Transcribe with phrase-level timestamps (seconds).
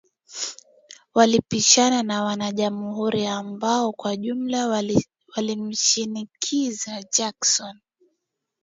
[1.13, 4.83] Walipishana na wanajamuhuri ambao kwa ujumla
[5.35, 7.79] walimshinikiza Jackson